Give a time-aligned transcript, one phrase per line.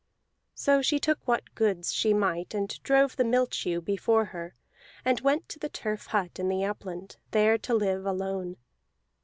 [0.55, 4.55] So she took what goods she might, and drove the milch ewe before her,
[5.05, 8.57] and went to the turf hut in the upland, there to live alone.